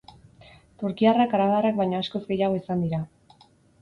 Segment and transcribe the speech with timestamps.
[0.83, 3.03] Turkiarrak arabarrak baino askoz gehiago izan dira.